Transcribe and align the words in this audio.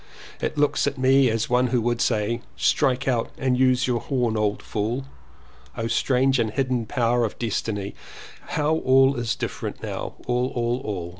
It 0.41 0.57
looks 0.57 0.87
at 0.87 0.97
me 0.97 1.29
as 1.29 1.47
one 1.47 1.67
who 1.67 1.79
would 1.83 2.01
say, 2.01 2.41
'Strike 2.57 3.07
out 3.07 3.29
and 3.37 3.55
use 3.55 3.85
your 3.85 3.99
horn 3.99 4.35
old 4.35 4.63
fool.' 4.63 5.05
O 5.77 5.85
strange 5.85 6.39
and 6.39 6.49
hidden 6.49 6.87
power 6.87 7.23
of 7.23 7.37
Destiny, 7.37 7.93
how 8.47 8.77
all 8.77 9.15
is 9.15 9.35
different 9.35 9.83
now, 9.83 10.15
all, 10.25 10.47
all, 10.55 10.81
all. 10.83 11.09